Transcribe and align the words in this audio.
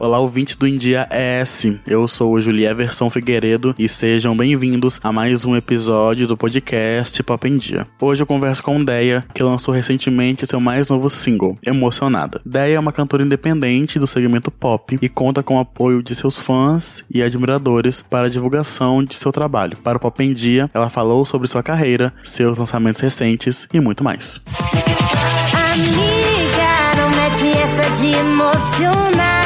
Olá, 0.00 0.18
ouvintes 0.18 0.56
do 0.56 0.66
India 0.66 1.06
ES. 1.12 1.76
Eu 1.86 2.08
sou 2.08 2.32
o 2.32 2.40
Julie 2.40 2.64
Everson 2.64 3.10
Figueiredo 3.10 3.74
e 3.78 3.86
sejam 3.86 4.34
bem-vindos 4.34 4.98
a 5.02 5.12
mais 5.12 5.44
um 5.44 5.54
episódio 5.54 6.26
do 6.26 6.38
podcast 6.38 7.22
Pop 7.22 7.46
em 7.46 7.58
Dia. 7.58 7.86
Hoje 8.00 8.22
eu 8.22 8.26
converso 8.26 8.62
com 8.62 8.78
Deia, 8.78 9.22
que 9.34 9.42
lançou 9.42 9.74
recentemente 9.74 10.46
seu 10.46 10.58
mais 10.58 10.88
novo 10.88 11.10
single, 11.10 11.58
Emocionada. 11.62 12.40
Deia 12.46 12.76
é 12.76 12.80
uma 12.80 12.94
cantora 12.94 13.22
independente 13.22 13.98
do 13.98 14.06
segmento 14.06 14.50
pop 14.50 14.98
e 15.02 15.06
conta 15.06 15.42
com 15.42 15.56
o 15.56 15.60
apoio 15.60 16.02
de 16.02 16.14
seus 16.14 16.40
fãs 16.40 17.04
e 17.10 17.22
admiradores 17.22 18.00
para 18.00 18.26
a 18.26 18.30
divulgação 18.30 19.04
de 19.04 19.14
seu 19.14 19.30
trabalho. 19.30 19.76
Para 19.76 19.98
o 19.98 20.00
Pop 20.00 20.24
em 20.24 20.32
Dia, 20.32 20.70
ela 20.72 20.88
falou 20.88 21.26
sobre 21.26 21.46
sua 21.46 21.62
carreira, 21.62 22.10
seus 22.22 22.56
lançamentos 22.56 23.02
recentes 23.02 23.68
e 23.70 23.78
muito 23.78 24.02
mais. 24.02 24.42
Amiga, 25.52 26.96
não 26.96 27.10
mete 27.10 27.54
essa 27.58 28.00
de 28.00 28.16
emocionar. 28.16 29.39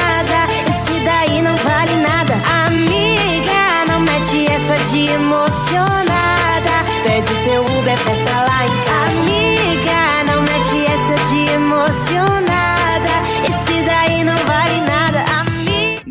De 4.91 5.07
emocionada. 5.11 6.85
Pede 7.03 7.35
teu 7.45 7.63
Uber, 7.63 7.99
festa 7.99 8.43
lá 8.43 8.65
em 8.65 8.85
Amiga, 8.85 8.94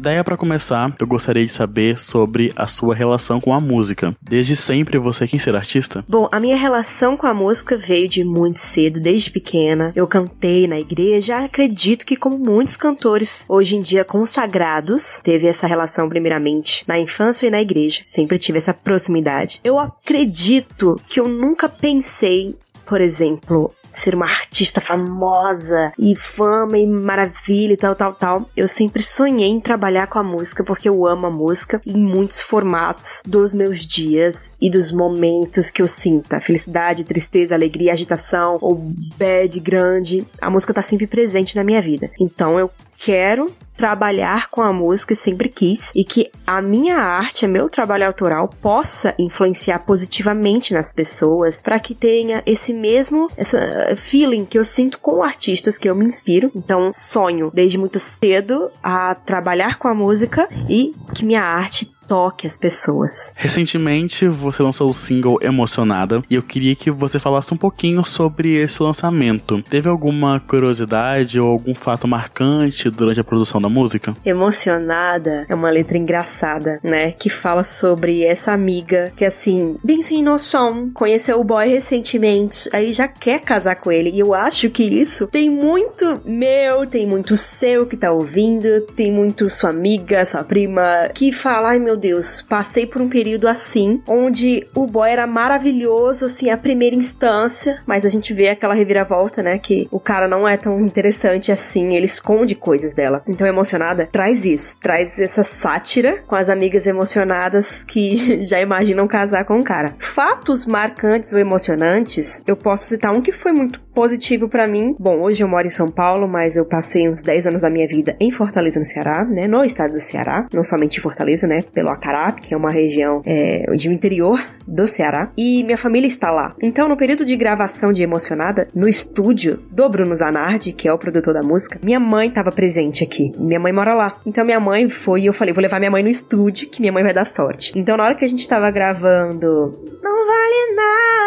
Daí 0.03 0.21
para 0.21 0.35
começar, 0.35 0.93
eu 0.99 1.07
gostaria 1.07 1.45
de 1.45 1.53
saber 1.53 1.98
sobre 1.98 2.52
a 2.57 2.67
sua 2.67 2.93
relação 2.93 3.39
com 3.39 3.53
a 3.53 3.59
música. 3.62 4.13
Desde 4.21 4.53
sempre 4.53 4.98
você 4.98 5.26
quis 5.26 5.41
ser 5.41 5.55
artista? 5.55 6.03
Bom, 6.09 6.27
a 6.29 6.41
minha 6.41 6.57
relação 6.57 7.16
com 7.16 7.26
a 7.26 7.34
música 7.34 7.77
veio 7.77 8.09
de 8.09 8.21
muito 8.21 8.59
cedo, 8.59 8.99
desde 8.99 9.31
pequena. 9.31 9.93
Eu 9.95 10.05
cantei 10.05 10.67
na 10.67 10.77
igreja, 10.77 11.38
acredito 11.38 12.05
que 12.05 12.17
como 12.17 12.38
muitos 12.38 12.76
cantores 12.76 13.46
hoje 13.48 13.77
em 13.77 13.81
dia 13.81 14.04
consagrados, 14.04 15.21
teve 15.24 15.48
essa 15.48 15.68
relação 15.68 16.09
primeiramente 16.09 16.84
na 16.85 16.99
infância 16.99 17.48
e 17.48 17.49
na 17.49 17.62
igreja. 17.62 18.01
Sempre 18.04 18.37
tive 18.37 18.57
essa 18.57 18.74
proximidade. 18.74 19.62
Eu 19.63 19.79
acredito 19.79 20.99
que 21.07 21.21
eu 21.21 21.29
nunca 21.29 21.70
pensei 21.70 22.57
por 22.85 23.01
exemplo, 23.01 23.74
ser 23.98 24.16
uma 24.16 24.26
artista 24.26 24.82
famosa 24.82 25.91
e 25.98 26.16
fama 26.16 26.77
e 26.77 26.88
maravilha 26.88 27.74
e 27.74 27.77
tal, 27.77 27.96
tal, 27.96 28.13
tal. 28.13 28.49
Eu 28.55 28.68
sempre 28.68 29.04
sonhei 29.04 29.49
em 29.49 29.60
trabalhar 29.60 30.08
com 30.08 30.20
a 30.20 30.24
música 30.24 30.63
porque 30.63 30.90
eu 30.90 31.05
amo 31.05 31.27
a 31.27 31.32
música 31.32 31.82
em 31.86 31.99
muitos 31.99 32.41
formatos 32.41 33.21
dos 33.26 33.54
meus 33.54 33.86
dias 33.86 34.52
e 34.60 34.70
dos 34.70 34.91
momentos 34.91 35.70
que 35.70 35.82
eu 35.82 35.88
sinta. 35.88 36.40
Felicidade, 36.40 37.04
tristeza, 37.04 37.55
alegria, 37.55 37.94
agitação 37.94 38.58
ou 38.62 38.76
bad 39.18 39.60
grande. 39.60 40.26
A 40.41 40.49
música 40.49 40.74
tá 40.74 40.82
sempre 40.82 41.08
presente 41.08 41.55
na 41.55 41.64
minha 41.64 41.82
vida. 41.82 42.10
Então 42.20 42.60
eu 42.60 42.70
quero 43.04 43.54
trabalhar 43.76 44.49
com 44.49 44.62
a 44.62 44.71
música, 44.71 45.15
sempre 45.15 45.49
quis, 45.49 45.91
e 45.96 46.05
que 46.05 46.32
a 46.46 46.62
minha 46.62 46.98
arte, 46.98 47.48
meu 47.48 47.70
trabalho 47.70 48.05
autoral, 48.05 48.48
possa 48.48 49.13
influenciar 49.18 49.79
positivamente 49.79 50.73
nas 50.73 50.93
pessoas, 50.93 51.59
para 51.59 51.79
que 51.79 51.96
tenha 51.96 52.41
esse 52.46 52.74
mesmo 52.74 53.29
essa 53.35 53.93
feeling 53.98 54.46
que 54.46 54.57
eu 54.57 54.63
sinto 54.63 54.99
com 54.99 55.24
artistas 55.24 55.77
que 55.77 55.90
eu 55.90 55.96
me 55.96 56.05
inspiro. 56.05 56.51
Então, 56.55 56.91
sonho 56.93 57.51
desde 57.54 57.77
muito 57.77 57.99
cedo 57.99 58.71
a 58.81 59.15
trabalhar 59.15 59.77
com 59.79 59.87
a 59.87 59.93
música 59.93 60.48
e 60.70 60.93
que 61.13 61.26
minha 61.26 61.43
arte 61.43 61.91
toque 62.13 62.45
as 62.45 62.55
pessoas. 62.55 63.33
Recentemente 63.35 64.28
você 64.28 64.61
lançou 64.61 64.88
o 64.88 64.94
single 64.94 65.39
Emocionada 65.41 66.22
e 66.29 66.35
eu 66.35 66.44
queria 66.44 66.75
que 66.75 66.91
você 66.91 67.17
falasse 67.17 67.51
um 67.51 67.57
pouquinho 67.57 68.06
sobre 68.06 68.56
esse 68.56 68.83
lançamento. 68.83 69.63
Teve 69.63 69.89
alguma 69.89 70.39
curiosidade 70.39 71.39
ou 71.39 71.47
algum 71.47 71.73
fato 71.73 72.07
marcante 72.07 72.88
durante 72.91 73.19
a 73.19 73.23
produção 73.23 73.59
da 73.59 73.67
música? 73.67 74.13
Emocionada 74.23 75.47
é 75.50 75.56
uma 75.56 75.72
letra 75.72 75.97
engraçada, 75.97 76.79
né? 76.84 77.13
Que 77.13 77.31
fala 77.31 77.63
sobre 77.63 78.23
essa 78.23 78.52
amiga 78.52 79.12
que, 79.16 79.25
assim, 79.25 79.75
bem 79.84 80.03
sem 80.03 80.22
noção, 80.22 80.91
conheceu 80.94 81.40
o 81.40 81.44
boy 81.44 81.68
recentemente, 81.68 82.69
aí 82.72 82.94
já 82.94 83.07
quer 83.07 83.40
casar 83.40 83.78
com 83.78 83.91
ele. 83.91 84.12
E 84.12 84.19
eu 84.19 84.35
acho 84.35 84.69
que 84.69 84.84
isso 84.84 85.25
tem 85.28 85.50
muito 85.50 86.22
meu, 86.23 86.85
tem 86.85 87.07
muito 87.07 87.35
seu 87.35 87.88
que 87.88 87.97
tá 87.97 88.12
ouvindo, 88.12 88.81
tem 88.96 89.12
muito 89.12 89.50
sua 89.50 89.72
amiga, 89.72 90.23
sua 90.25 90.44
prima, 90.44 91.09
que 91.13 91.31
fala, 91.31 91.69
ai 91.69 91.79
meu 91.79 91.94
meu 91.94 91.97
Deus, 92.03 92.41
passei 92.41 92.86
por 92.86 93.02
um 93.02 93.08
período 93.08 93.47
assim, 93.47 94.02
onde 94.06 94.68
o 94.75 94.86
boy 94.86 95.09
era 95.09 95.25
maravilhoso, 95.25 96.25
assim, 96.25 96.50
a 96.50 96.58
primeira 96.58 96.94
instância, 96.94 97.81
mas 97.86 98.03
a 98.03 98.09
gente 98.09 98.34
vê 98.34 98.50
aquela 98.50 98.74
reviravolta, 98.74 99.41
né? 99.41 99.58
Que 99.58 99.88
o 99.90 100.02
cara 100.02 100.28
não 100.28 100.46
é 100.46 100.58
tão 100.58 100.81
interessante 100.81 101.50
assim, 101.50 101.96
ele 101.96 102.06
esconde 102.06 102.56
coisas 102.56 102.94
dela. 102.94 103.24
Então, 103.25 103.47
emocionada, 103.47 104.09
traz 104.12 104.44
isso, 104.44 104.78
traz 104.81 105.18
essa 105.18 105.46
sátira 105.46 106.22
com 106.28 106.36
as 106.36 106.50
amigas 106.50 106.86
emocionadas 106.86 107.86
que 107.86 108.44
já 108.46 108.59
imaginam 108.59 109.08
casar 109.08 109.46
com 109.46 109.59
o 109.59 109.64
cara. 109.64 109.96
Fatos 109.97 110.66
marcantes 110.66 111.31
ou 111.31 111.40
emocionantes, 111.40 112.44
eu 112.46 112.58
posso 112.58 112.90
citar 112.90 113.14
um 113.14 113.22
que 113.22 113.31
foi 113.31 113.53
muito 113.53 113.80
positivo 113.94 114.50
para 114.50 114.68
mim. 114.68 114.96
Bom, 115.00 115.22
hoje 115.22 115.44
eu 115.44 115.47
moro 115.47 115.66
em 115.66 115.70
São 115.70 115.88
Paulo, 115.88 116.28
mas 116.28 116.58
eu 116.58 116.66
passei 116.66 117.08
uns 117.08 117.24
10 117.24 117.47
anos 117.47 117.62
da 117.62 117.70
minha 117.70 117.88
vida 117.88 118.16
em 118.20 118.31
Fortaleza, 118.31 118.80
no 118.80 118.85
Ceará, 118.85 119.24
né? 119.24 119.47
No 119.47 119.64
estado 119.64 119.94
do 119.94 120.00
Ceará, 120.00 120.47
não 120.52 120.64
somente 120.64 120.97
em 120.97 121.02
Fortaleza, 121.02 121.47
né? 121.47 121.64
Pelo 121.84 121.90
Acarap, 121.90 122.40
que 122.40 122.54
é 122.54 122.58
uma 122.58 122.72
região 122.72 123.22
é, 123.26 123.66
de 123.76 123.90
interior 123.90 124.42
do 124.66 124.88
Ceará, 124.88 125.30
e 125.38 125.64
minha 125.66 125.78
família 125.78 126.08
está 126.08 126.32
lá. 126.32 126.56
Então, 126.62 126.88
no 126.88 126.96
período 126.96 127.26
de 127.26 127.36
gravação 127.36 127.92
de 127.92 128.02
Emocionada, 128.02 128.70
no 128.74 128.88
estúdio 128.88 129.60
do 129.70 129.90
Bruno 129.90 130.16
Zanardi, 130.16 130.72
que 130.72 130.88
é 130.88 130.94
o 130.94 130.98
produtor 130.98 131.34
da 131.34 131.44
música, 131.44 131.80
minha 131.84 132.00
mãe 132.00 132.30
estava 132.30 132.52
presente 132.52 133.04
aqui. 133.04 133.32
Minha 133.38 133.60
mãe 133.60 133.74
mora 133.74 133.94
lá. 133.94 134.18
Então, 134.26 134.46
minha 134.46 134.60
mãe 134.60 134.88
foi 134.88 135.22
e 135.22 135.26
eu 135.26 135.34
falei, 135.34 135.54
vou 135.54 135.62
levar 135.62 135.80
minha 135.80 135.92
mãe 135.92 136.02
no 136.02 136.10
estúdio, 136.10 136.70
que 136.70 136.80
minha 136.80 136.94
mãe 136.94 137.04
vai 137.04 137.14
dar 137.14 137.26
sorte. 137.26 137.74
Então, 137.76 137.98
na 137.98 138.06
hora 138.06 138.16
que 138.16 138.24
a 138.24 138.30
gente 138.30 138.42
estava 138.42 138.72
gravando, 138.72 139.78
não 140.02 140.26
vale 140.26 140.76
nada, 140.76 141.22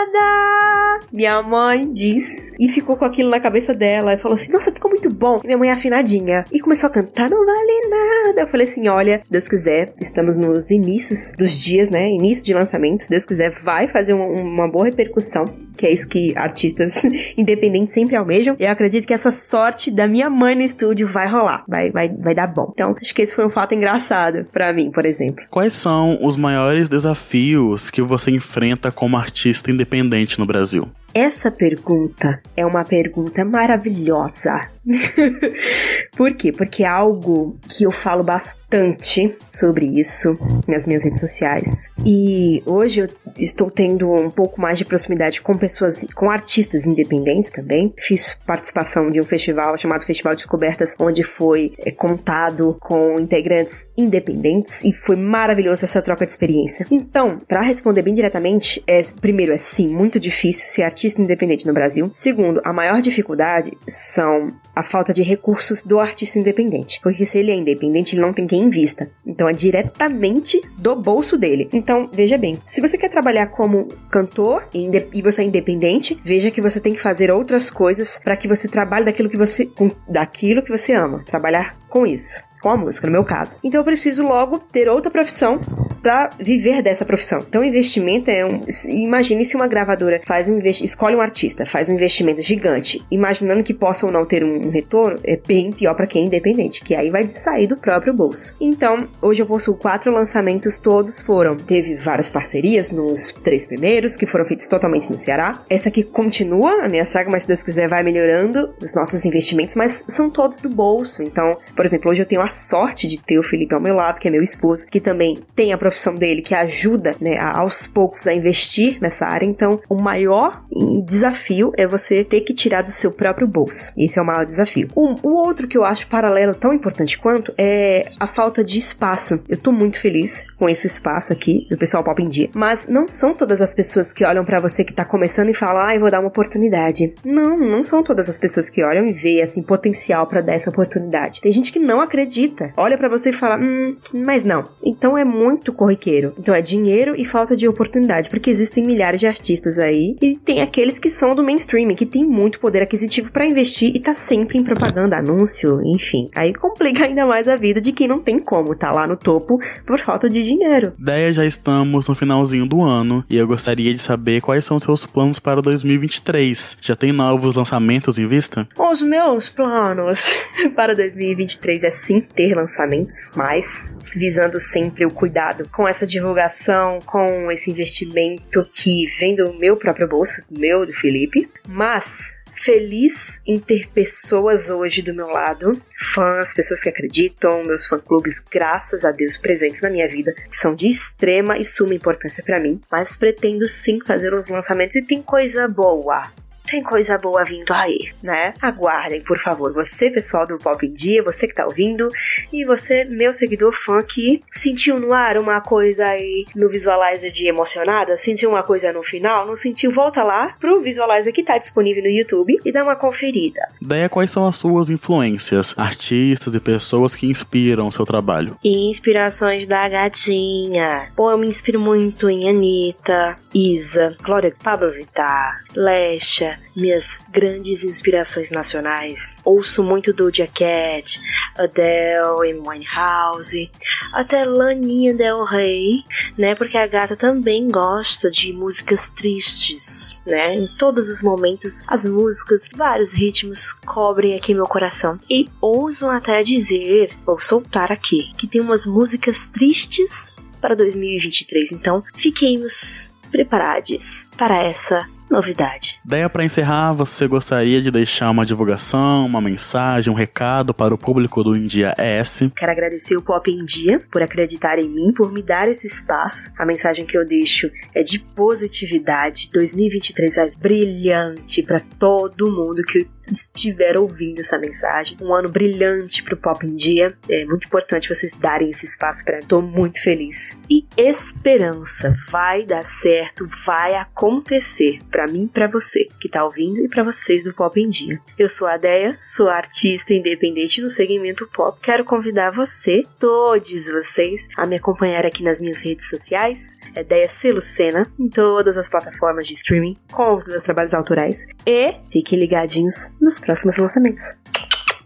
minha 1.12 1.42
mãe 1.42 1.92
diz, 1.92 2.52
e 2.58 2.68
ficou 2.68 2.96
com 2.96 3.04
aquilo 3.04 3.30
na 3.30 3.40
cabeça 3.40 3.74
dela, 3.74 4.14
e 4.14 4.18
falou 4.18 4.34
assim, 4.34 4.52
nossa, 4.52 4.72
ficou 4.72 4.90
muito 4.90 5.10
bom. 5.10 5.40
E 5.42 5.46
minha 5.46 5.58
mãe 5.58 5.70
é 5.70 5.72
afinadinha, 5.72 6.44
e 6.52 6.60
começou 6.60 6.88
a 6.88 6.90
cantar, 6.90 7.30
não 7.30 7.44
vale 7.44 7.88
nada. 7.88 8.40
Eu 8.42 8.46
falei 8.48 8.66
assim, 8.66 8.88
olha, 8.88 9.20
se 9.24 9.30
Deus 9.30 9.48
quiser, 9.48 9.92
estamos 10.00 10.36
no 10.36 10.46
nos 10.56 10.70
inícios 10.70 11.32
dos 11.36 11.52
dias, 11.52 11.90
né? 11.90 12.08
Início 12.10 12.44
de 12.44 12.54
lançamento, 12.54 13.02
se 13.02 13.10
Deus 13.10 13.26
quiser, 13.26 13.50
vai 13.50 13.86
fazer 13.86 14.14
uma, 14.14 14.24
uma 14.24 14.70
boa 14.70 14.86
repercussão 14.86 15.66
que 15.76 15.86
é 15.86 15.92
isso 15.92 16.08
que 16.08 16.32
artistas 16.36 17.04
independentes 17.36 17.92
sempre 17.92 18.16
almejam. 18.16 18.56
Eu 18.58 18.70
acredito 18.70 19.06
que 19.06 19.12
essa 19.12 19.30
sorte 19.30 19.90
da 19.90 20.08
minha 20.08 20.30
mãe 20.30 20.54
no 20.54 20.62
estúdio 20.62 21.06
vai 21.06 21.28
rolar, 21.28 21.64
vai, 21.68 21.90
vai, 21.90 22.08
vai 22.08 22.34
dar 22.34 22.46
bom. 22.46 22.70
Então, 22.72 22.96
acho 22.98 23.14
que 23.14 23.22
esse 23.22 23.34
foi 23.34 23.44
um 23.44 23.50
fato 23.50 23.74
engraçado 23.74 24.46
para 24.50 24.72
mim, 24.72 24.90
por 24.90 25.04
exemplo. 25.04 25.44
Quais 25.50 25.74
são 25.74 26.18
os 26.22 26.36
maiores 26.36 26.88
desafios 26.88 27.90
que 27.90 28.00
você 28.00 28.30
enfrenta 28.30 28.90
como 28.90 29.16
artista 29.16 29.70
independente 29.70 29.95
no 30.38 30.46
Brasil? 30.46 30.88
Essa 31.14 31.50
pergunta 31.50 32.40
é 32.56 32.64
uma 32.64 32.84
pergunta 32.84 33.44
maravilhosa. 33.44 34.70
Por 36.16 36.32
quê? 36.34 36.52
Porque 36.52 36.84
é 36.84 36.86
algo 36.86 37.58
que 37.68 37.84
eu 37.84 37.90
falo 37.90 38.22
bastante 38.22 39.36
sobre 39.48 39.86
isso 39.86 40.38
nas 40.66 40.86
minhas 40.86 41.04
redes 41.04 41.20
sociais. 41.20 41.90
E 42.04 42.62
hoje 42.64 43.00
eu 43.00 43.08
estou 43.38 43.70
tendo 43.70 44.10
um 44.10 44.30
pouco 44.30 44.60
mais 44.60 44.78
de 44.78 44.84
proximidade 44.84 45.42
com 45.42 45.56
pessoas, 45.58 46.06
com 46.14 46.30
artistas 46.30 46.86
independentes 46.86 47.50
também. 47.50 47.92
Fiz 47.98 48.34
participação 48.46 49.10
de 49.10 49.20
um 49.20 49.24
festival 49.24 49.76
chamado 49.76 50.04
Festival 50.04 50.34
Descobertas, 50.34 50.94
onde 50.98 51.22
foi 51.22 51.72
é, 51.78 51.90
contado 51.90 52.76
com 52.80 53.18
integrantes 53.18 53.88
independentes 53.96 54.84
e 54.84 54.92
foi 54.92 55.16
maravilhoso 55.16 55.84
essa 55.84 56.00
troca 56.00 56.24
de 56.24 56.30
experiência. 56.30 56.86
Então, 56.90 57.38
para 57.46 57.60
responder 57.60 58.02
bem 58.02 58.14
diretamente, 58.14 58.82
é 58.86 59.02
primeiro 59.20 59.52
é 59.52 59.58
sim 59.58 59.88
muito 59.88 60.18
difícil 60.18 60.68
ser 60.68 60.82
artista 60.82 61.20
independente 61.20 61.66
no 61.66 61.72
Brasil. 61.72 62.10
Segundo, 62.14 62.60
a 62.64 62.72
maior 62.72 63.00
dificuldade 63.00 63.72
são 63.86 64.52
a 64.76 64.82
falta 64.82 65.12
de 65.12 65.22
recursos 65.22 65.82
do 65.82 65.98
artista 65.98 66.38
independente. 66.38 67.00
Porque 67.02 67.24
se 67.24 67.38
ele 67.38 67.50
é 67.50 67.54
independente, 67.54 68.14
ele 68.14 68.20
não 68.20 68.32
tem 68.32 68.46
quem 68.46 68.64
invista. 68.64 69.10
Então 69.26 69.48
é 69.48 69.52
diretamente 69.54 70.60
do 70.76 70.94
bolso 70.94 71.38
dele. 71.38 71.70
Então, 71.72 72.10
veja 72.12 72.36
bem, 72.36 72.60
se 72.66 72.82
você 72.82 72.98
quer 72.98 73.08
trabalhar 73.08 73.46
como 73.46 73.88
cantor 74.10 74.68
e 74.74 75.22
você 75.22 75.40
é 75.40 75.44
independente, 75.46 76.20
veja 76.22 76.50
que 76.50 76.60
você 76.60 76.78
tem 76.78 76.92
que 76.92 77.00
fazer 77.00 77.30
outras 77.30 77.70
coisas 77.70 78.20
para 78.22 78.36
que 78.36 78.46
você 78.46 78.68
trabalhe 78.68 79.06
daquilo 79.06 79.30
que 79.30 79.36
você 79.36 79.70
daquilo 80.06 80.62
que 80.62 80.70
você 80.70 80.92
ama, 80.92 81.24
trabalhar 81.24 81.76
com 81.88 82.06
isso 82.06 82.42
com 82.66 82.70
a 82.70 82.76
música, 82.76 83.06
no 83.06 83.12
meu 83.12 83.22
caso. 83.22 83.60
Então 83.62 83.80
eu 83.80 83.84
preciso 83.84 84.24
logo 84.24 84.58
ter 84.58 84.88
outra 84.88 85.08
profissão 85.08 85.60
para 86.06 86.30
viver 86.38 86.82
dessa 86.82 87.04
profissão. 87.04 87.44
Então, 87.48 87.64
investimento 87.64 88.30
é 88.30 88.46
um. 88.46 88.60
Imagine 88.86 89.44
se 89.44 89.56
uma 89.56 89.66
gravadora 89.66 90.20
faz 90.24 90.48
um 90.48 90.56
escolhe 90.60 91.16
um 91.16 91.20
artista, 91.20 91.66
faz 91.66 91.88
um 91.88 91.94
investimento 91.94 92.40
gigante, 92.42 93.04
imaginando 93.10 93.64
que 93.64 93.74
possa 93.74 94.06
ou 94.06 94.12
não 94.12 94.24
ter 94.24 94.44
um 94.44 94.70
retorno, 94.70 95.18
é 95.24 95.36
bem 95.36 95.72
pior 95.72 95.94
para 95.94 96.06
quem 96.06 96.22
é 96.22 96.26
independente, 96.26 96.80
que 96.84 96.94
aí 96.94 97.10
vai 97.10 97.28
sair 97.28 97.66
do 97.66 97.76
próprio 97.76 98.14
bolso. 98.14 98.54
Então, 98.60 99.08
hoje 99.20 99.42
eu 99.42 99.46
possuo 99.46 99.74
quatro 99.74 100.12
lançamentos, 100.12 100.78
todos 100.78 101.20
foram. 101.20 101.56
Teve 101.56 101.96
várias 101.96 102.30
parcerias 102.30 102.92
nos 102.92 103.32
três 103.32 103.66
primeiros, 103.66 104.16
que 104.16 104.26
foram 104.26 104.44
feitos 104.44 104.68
totalmente 104.68 105.10
no 105.10 105.18
Ceará. 105.18 105.60
Essa 105.68 105.88
aqui 105.88 106.04
continua 106.04 106.84
a 106.84 106.88
minha 106.88 107.04
saga, 107.04 107.28
mas 107.28 107.42
se 107.42 107.48
Deus 107.48 107.64
quiser 107.64 107.88
vai 107.88 108.04
melhorando 108.04 108.72
os 108.80 108.94
nossos 108.94 109.24
investimentos, 109.24 109.74
mas 109.74 110.04
são 110.06 110.30
todos 110.30 110.60
do 110.60 110.68
bolso. 110.68 111.20
Então, 111.24 111.56
por 111.74 111.84
exemplo, 111.84 112.12
hoje 112.12 112.22
eu 112.22 112.26
tenho 112.26 112.42
a 112.42 112.46
sorte 112.46 113.08
de 113.08 113.20
ter 113.20 113.40
o 113.40 113.42
Felipe 113.42 113.74
ao 113.74 113.80
meu 113.80 113.96
lado, 113.96 114.20
que 114.20 114.28
é 114.28 114.30
meu 114.30 114.42
esposo, 114.42 114.86
que 114.86 115.00
também 115.00 115.40
tem 115.56 115.72
a 115.72 115.76
profissão 115.76 115.95
dele, 116.14 116.42
que 116.42 116.54
ajuda, 116.54 117.16
né, 117.20 117.38
aos 117.38 117.86
poucos 117.86 118.26
a 118.26 118.34
investir 118.34 118.98
nessa 119.00 119.26
área. 119.26 119.46
Então, 119.46 119.80
o 119.88 120.00
maior 120.00 120.64
desafio 121.04 121.72
é 121.76 121.86
você 121.86 122.24
ter 122.24 122.40
que 122.40 122.54
tirar 122.54 122.82
do 122.82 122.90
seu 122.90 123.10
próprio 123.10 123.46
bolso. 123.46 123.92
Esse 123.96 124.18
é 124.18 124.22
o 124.22 124.26
maior 124.26 124.44
desafio. 124.44 124.88
O, 124.94 125.14
o 125.28 125.34
outro 125.34 125.68
que 125.68 125.76
eu 125.76 125.84
acho 125.84 126.06
paralelo 126.08 126.54
tão 126.54 126.72
importante 126.72 127.18
quanto 127.18 127.52
é 127.56 128.06
a 128.18 128.26
falta 128.26 128.62
de 128.62 128.78
espaço. 128.78 129.42
Eu 129.48 129.58
tô 129.58 129.72
muito 129.72 129.98
feliz 129.98 130.46
com 130.58 130.68
esse 130.68 130.86
espaço 130.86 131.32
aqui 131.32 131.66
do 131.68 131.76
pessoal 131.76 132.02
Pop 132.02 132.22
em 132.22 132.28
Dia, 132.28 132.50
mas 132.54 132.88
não 132.88 133.08
são 133.08 133.34
todas 133.34 133.60
as 133.60 133.74
pessoas 133.74 134.12
que 134.12 134.24
olham 134.24 134.44
para 134.44 134.60
você 134.60 134.84
que 134.84 134.92
tá 134.92 135.04
começando 135.04 135.48
e 135.48 135.54
falam, 135.54 135.82
ah, 135.86 135.94
eu 135.94 136.00
vou 136.00 136.10
dar 136.10 136.20
uma 136.20 136.28
oportunidade. 136.28 137.14
Não, 137.24 137.58
não 137.58 137.82
são 137.82 138.02
todas 138.02 138.28
as 138.28 138.38
pessoas 138.38 138.68
que 138.70 138.82
olham 138.82 139.06
e 139.06 139.12
veem 139.12 139.42
assim 139.42 139.62
potencial 139.62 140.26
para 140.26 140.40
dar 140.40 140.54
essa 140.54 140.70
oportunidade. 140.70 141.40
Tem 141.40 141.52
gente 141.52 141.72
que 141.72 141.78
não 141.78 142.00
acredita, 142.00 142.72
olha 142.76 142.96
para 142.96 143.08
você 143.08 143.30
e 143.30 143.32
fala, 143.32 143.56
hum, 143.56 143.96
mas 144.14 144.44
não. 144.44 144.68
Então 144.82 145.16
é 145.16 145.24
muito 145.24 145.72
corriqueiro. 145.86 146.34
Então 146.36 146.52
é 146.52 146.60
dinheiro 146.60 147.14
e 147.16 147.24
falta 147.24 147.56
de 147.56 147.68
oportunidade, 147.68 148.28
porque 148.28 148.50
existem 148.50 148.84
milhares 148.84 149.20
de 149.20 149.26
artistas 149.26 149.78
aí 149.78 150.16
e 150.20 150.36
tem 150.36 150.60
aqueles 150.60 150.98
que 150.98 151.08
são 151.08 151.34
do 151.34 151.44
mainstream, 151.44 151.94
que 151.94 152.04
tem 152.04 152.24
muito 152.24 152.58
poder 152.58 152.82
aquisitivo 152.82 153.30
para 153.30 153.46
investir 153.46 153.94
e 153.94 154.00
tá 154.00 154.12
sempre 154.12 154.58
em 154.58 154.64
propaganda, 154.64 155.16
anúncio, 155.16 155.80
enfim. 155.84 156.28
Aí 156.34 156.52
complica 156.52 157.04
ainda 157.04 157.24
mais 157.24 157.46
a 157.46 157.56
vida 157.56 157.80
de 157.80 157.92
quem 157.92 158.08
não 158.08 158.20
tem 158.20 158.40
como 158.40 158.76
tá 158.76 158.90
lá 158.90 159.06
no 159.06 159.16
topo 159.16 159.60
por 159.86 159.98
falta 160.00 160.28
de 160.28 160.42
dinheiro. 160.42 160.92
Ideia 160.98 161.32
já 161.32 161.44
estamos 161.44 162.08
no 162.08 162.14
finalzinho 162.14 162.66
do 162.66 162.82
ano 162.82 163.24
e 163.30 163.36
eu 163.36 163.46
gostaria 163.46 163.94
de 163.94 164.00
saber 164.00 164.40
quais 164.40 164.64
são 164.64 164.80
seus 164.80 165.06
planos 165.06 165.38
para 165.38 165.62
2023. 165.62 166.78
Já 166.80 166.96
tem 166.96 167.12
novos 167.12 167.54
lançamentos 167.54 168.18
em 168.18 168.26
vista? 168.26 168.66
Os 168.76 169.02
meus 169.02 169.48
planos 169.48 170.28
para 170.74 170.96
2023 170.96 171.84
é 171.84 171.90
sim 171.90 172.20
ter 172.20 172.54
lançamentos, 172.54 173.30
mas 173.36 173.94
visando 174.14 174.58
sempre 174.58 175.04
o 175.04 175.10
cuidado 175.10 175.68
com 175.76 175.86
essa 175.86 176.06
divulgação, 176.06 177.00
com 177.04 177.52
esse 177.52 177.70
investimento 177.70 178.66
que 178.74 179.04
vem 179.18 179.36
do 179.36 179.52
meu 179.52 179.76
próprio 179.76 180.08
bolso, 180.08 180.42
meu 180.50 180.86
do 180.86 180.92
Felipe, 180.94 181.50
mas 181.68 182.42
feliz 182.54 183.42
em 183.46 183.58
ter 183.58 183.86
pessoas 183.90 184.70
hoje 184.70 185.02
do 185.02 185.12
meu 185.12 185.26
lado, 185.26 185.78
fãs, 186.14 186.50
pessoas 186.54 186.82
que 186.82 186.88
acreditam, 186.88 187.62
meus 187.62 187.84
fã-clubes, 187.84 188.40
graças 188.40 189.04
a 189.04 189.12
Deus, 189.12 189.36
presentes 189.36 189.82
na 189.82 189.90
minha 189.90 190.08
vida, 190.08 190.34
que 190.50 190.56
são 190.56 190.74
de 190.74 190.88
extrema 190.88 191.58
e 191.58 191.64
suma 191.64 191.92
importância 191.92 192.42
para 192.42 192.58
mim, 192.58 192.80
mas 192.90 193.14
pretendo 193.14 193.68
sim 193.68 194.00
fazer 194.00 194.32
uns 194.32 194.48
lançamentos 194.48 194.96
e 194.96 195.02
tem 195.02 195.22
coisa 195.22 195.68
boa 195.68 196.32
tem 196.66 196.82
coisa 196.82 197.16
boa 197.16 197.44
vindo 197.44 197.72
aí, 197.72 198.10
né? 198.22 198.52
Aguardem, 198.60 199.22
por 199.22 199.38
favor. 199.38 199.72
Você, 199.72 200.10
pessoal 200.10 200.46
do 200.46 200.58
Pop 200.58 200.84
em 200.84 200.92
Dia, 200.92 201.22
você 201.22 201.46
que 201.46 201.54
tá 201.54 201.64
ouvindo, 201.64 202.08
e 202.52 202.64
você, 202.64 203.04
meu 203.04 203.32
seguidor 203.32 203.72
fã 203.72 204.02
que 204.02 204.42
sentiu 204.52 204.98
no 204.98 205.12
ar 205.12 205.38
uma 205.38 205.60
coisa 205.60 206.06
aí 206.06 206.46
no 206.54 206.68
Visualizer 206.68 207.30
de 207.30 207.48
emocionada, 207.48 208.16
sentiu 208.18 208.50
uma 208.50 208.62
coisa 208.62 208.92
no 208.92 209.02
final, 209.02 209.46
não 209.46 209.56
sentiu? 209.56 209.90
Volta 209.90 210.22
lá 210.22 210.54
pro 210.60 210.82
Visualizer 210.82 211.32
que 211.32 211.42
tá 211.42 211.56
disponível 211.56 212.02
no 212.02 212.08
YouTube 212.08 212.60
e 212.64 212.72
dá 212.72 212.82
uma 212.82 212.96
conferida. 212.96 213.60
Daí, 213.80 214.08
quais 214.08 214.30
são 214.30 214.46
as 214.46 214.56
suas 214.56 214.90
influências, 214.90 215.74
artistas 215.76 216.54
e 216.54 216.60
pessoas 216.60 217.14
que 217.14 217.26
inspiram 217.26 217.88
o 217.88 217.92
seu 217.92 218.04
trabalho? 218.04 218.56
Inspirações 218.64 219.66
da 219.66 219.88
gatinha. 219.88 221.08
Pô, 221.16 221.30
eu 221.30 221.38
me 221.38 221.46
inspiro 221.46 221.78
muito 221.78 222.28
em 222.28 222.48
Anitta, 222.48 223.38
Isa, 223.54 224.16
Glória 224.22 224.54
Pablo 224.62 224.90
Vittar, 224.90 225.64
Lesha, 225.74 226.55
minhas 226.74 227.20
grandes 227.30 227.84
inspirações 227.84 228.50
nacionais. 228.50 229.34
Ouço 229.44 229.82
muito 229.82 230.12
Doja 230.12 230.46
Cat, 230.46 231.20
Adele, 231.56 232.50
Amy 232.50 232.60
Winehouse, 232.60 233.70
até 234.12 234.44
Laninha 234.44 235.14
Del 235.14 235.44
Rey, 235.44 236.04
né? 236.36 236.54
Porque 236.54 236.76
a 236.76 236.86
gata 236.86 237.16
também 237.16 237.70
gosta 237.70 238.30
de 238.30 238.52
músicas 238.52 239.08
tristes, 239.08 240.20
né? 240.26 240.54
Em 240.54 240.68
todos 240.76 241.08
os 241.08 241.22
momentos, 241.22 241.82
as 241.86 242.04
músicas, 242.06 242.68
vários 242.74 243.12
ritmos 243.12 243.72
cobrem 243.72 244.36
aqui 244.36 244.54
meu 244.54 244.66
coração. 244.66 245.18
E 245.30 245.48
ouso 245.60 246.06
até 246.08 246.42
dizer, 246.42 247.10
ou 247.26 247.40
soltar 247.40 247.90
aqui, 247.90 248.32
que 248.36 248.46
tem 248.46 248.60
umas 248.60 248.86
músicas 248.86 249.46
tristes 249.46 250.34
para 250.60 250.74
2023. 250.74 251.72
Então, 251.72 252.02
fiquemos 252.14 253.16
preparados 253.30 254.28
para 254.36 254.62
essa 254.62 255.08
novidade. 255.30 256.00
Daí, 256.04 256.28
para 256.28 256.44
encerrar, 256.44 256.92
você 256.92 257.26
gostaria 257.26 257.82
de 257.82 257.90
deixar 257.90 258.30
uma 258.30 258.46
divulgação, 258.46 259.26
uma 259.26 259.40
mensagem, 259.40 260.12
um 260.12 260.16
recado 260.16 260.72
para 260.72 260.94
o 260.94 260.98
público 260.98 261.42
do 261.42 261.56
India 261.56 261.94
S? 261.98 262.50
Quero 262.56 262.72
agradecer 262.72 263.16
o 263.16 263.22
Pop 263.22 263.50
India 263.50 264.00
por 264.10 264.22
acreditar 264.22 264.78
em 264.78 264.88
mim, 264.88 265.12
por 265.12 265.32
me 265.32 265.42
dar 265.42 265.68
esse 265.68 265.86
espaço. 265.86 266.52
A 266.58 266.64
mensagem 266.64 267.04
que 267.04 267.16
eu 267.16 267.26
deixo 267.26 267.70
é 267.94 268.02
de 268.02 268.18
positividade. 268.18 269.50
2023 269.52 270.36
vai 270.36 270.50
brilhante 270.58 271.62
para 271.62 271.80
todo 271.80 272.50
mundo 272.50 272.82
que 272.82 273.06
estiver 273.30 273.96
ouvindo 273.96 274.40
essa 274.40 274.58
mensagem. 274.58 275.16
Um 275.20 275.34
ano 275.34 275.48
brilhante 275.48 276.22
pro 276.22 276.36
Pop 276.36 276.66
em 276.66 276.74
Dia. 276.74 277.16
É 277.28 277.44
muito 277.44 277.66
importante 277.66 278.08
vocês 278.08 278.32
darem 278.32 278.70
esse 278.70 278.86
espaço 278.86 279.24
para. 279.24 279.40
Tô 279.42 279.60
muito 279.60 280.02
feliz. 280.02 280.58
E 280.70 280.86
esperança. 280.96 282.14
Vai 282.30 282.64
dar 282.64 282.84
certo, 282.84 283.46
vai 283.64 283.94
acontecer. 283.94 284.98
para 285.10 285.26
mim, 285.26 285.46
para 285.46 285.66
você 285.66 286.08
que 286.20 286.28
tá 286.28 286.44
ouvindo 286.44 286.80
e 286.80 286.88
para 286.88 287.02
vocês 287.02 287.44
do 287.44 287.54
Pop 287.54 287.78
em 287.80 287.88
Dia. 287.88 288.20
Eu 288.38 288.48
sou 288.48 288.66
a 288.66 288.76
Deia, 288.76 289.16
sou 289.20 289.48
artista 289.48 290.14
independente 290.14 290.80
no 290.80 290.90
segmento 290.90 291.48
pop. 291.48 291.78
Quero 291.80 292.04
convidar 292.04 292.50
você, 292.50 293.04
todos 293.18 293.88
vocês, 293.88 294.48
a 294.56 294.66
me 294.66 294.76
acompanhar 294.76 295.24
aqui 295.24 295.42
nas 295.42 295.60
minhas 295.60 295.82
redes 295.82 296.08
sociais. 296.08 296.76
É 296.94 297.02
Deia 297.02 297.28
Celucena, 297.28 298.06
em 298.18 298.28
todas 298.28 298.76
as 298.76 298.88
plataformas 298.88 299.46
de 299.46 299.54
streaming, 299.54 299.96
com 300.12 300.34
os 300.34 300.46
meus 300.46 300.62
trabalhos 300.62 300.94
autorais. 300.94 301.46
E 301.66 301.94
fiquem 302.10 302.38
ligadinhos 302.38 303.10
nos 303.20 303.38
próximos 303.38 303.76
lançamentos. 303.76 304.38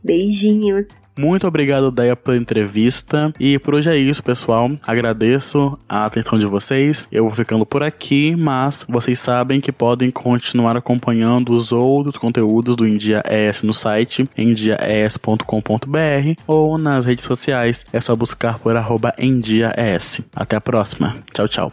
Beijinhos. 0.02 1.04
Muito 1.16 1.46
obrigado, 1.46 1.90
Deia, 1.90 2.16
pela 2.16 2.36
entrevista. 2.36 3.32
E 3.38 3.58
por 3.58 3.74
hoje 3.74 3.90
é 3.90 3.96
isso, 3.96 4.22
pessoal. 4.22 4.70
Agradeço 4.82 5.78
a 5.88 6.06
atenção 6.06 6.38
de 6.38 6.46
vocês. 6.46 7.06
Eu 7.12 7.24
vou 7.24 7.34
ficando 7.34 7.66
por 7.66 7.82
aqui, 7.82 8.34
mas 8.34 8.84
vocês 8.88 9.18
sabem 9.18 9.60
que 9.60 9.70
podem 9.70 10.10
continuar 10.10 10.76
acompanhando 10.76 11.52
os 11.52 11.70
outros 11.70 12.16
conteúdos 12.16 12.76
do 12.76 12.86
India 12.86 13.22
ES 13.28 13.62
no 13.62 13.74
site 13.74 14.28
endiaes.com.br 14.36 15.44
ou 16.46 16.78
nas 16.78 17.04
redes 17.04 17.24
sociais. 17.24 17.84
É 17.92 18.00
só 18.00 18.16
buscar 18.16 18.58
por 18.58 18.76
arroba. 18.76 19.14
Até 20.34 20.56
a 20.56 20.60
próxima. 20.60 21.16
Tchau, 21.32 21.48
tchau. 21.48 21.70